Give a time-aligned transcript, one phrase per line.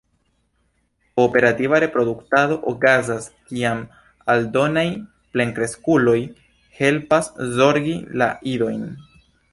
[1.19, 3.83] Kooperativa reproduktado okazas kiam
[4.35, 4.87] aldonaj
[5.37, 6.19] plenkreskuloj
[6.81, 7.31] helpas
[7.61, 8.87] zorgi la idojn.